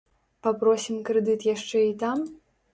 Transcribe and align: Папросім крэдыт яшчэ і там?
Папросім 0.47 0.97
крэдыт 1.11 1.47
яшчэ 1.55 1.85
і 1.93 1.95
там? 2.05 2.27